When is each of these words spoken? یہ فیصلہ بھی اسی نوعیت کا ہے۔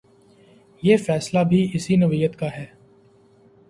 یہ 0.83 0.97
فیصلہ 0.97 1.39
بھی 1.43 1.69
اسی 1.73 1.95
نوعیت 1.95 2.39
کا 2.39 2.47
ہے۔ 2.57 2.65